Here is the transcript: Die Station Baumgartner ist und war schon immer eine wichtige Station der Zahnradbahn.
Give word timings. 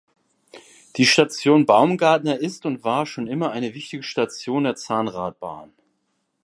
Die 0.95 1.05
Station 1.05 1.67
Baumgartner 1.67 2.39
ist 2.39 2.65
und 2.65 2.83
war 2.83 3.05
schon 3.05 3.27
immer 3.27 3.51
eine 3.51 3.75
wichtige 3.75 4.01
Station 4.01 4.63
der 4.63 4.75
Zahnradbahn. 4.75 5.71